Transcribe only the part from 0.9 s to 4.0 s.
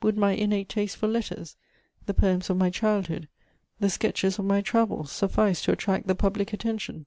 for letters, the poems of my childhood, the